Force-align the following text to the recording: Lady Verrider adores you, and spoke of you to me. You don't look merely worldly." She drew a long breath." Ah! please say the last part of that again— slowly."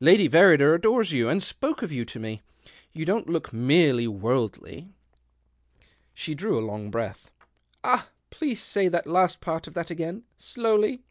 Lady 0.00 0.26
Verrider 0.26 0.74
adores 0.74 1.12
you, 1.12 1.28
and 1.28 1.42
spoke 1.42 1.82
of 1.82 1.92
you 1.92 2.02
to 2.02 2.18
me. 2.18 2.40
You 2.94 3.04
don't 3.04 3.28
look 3.28 3.52
merely 3.52 4.08
worldly." 4.08 4.88
She 6.14 6.34
drew 6.34 6.58
a 6.58 6.64
long 6.64 6.90
breath." 6.90 7.30
Ah! 7.84 8.08
please 8.30 8.58
say 8.62 8.88
the 8.88 9.02
last 9.04 9.42
part 9.42 9.66
of 9.66 9.74
that 9.74 9.90
again— 9.90 10.24
slowly." 10.38 11.02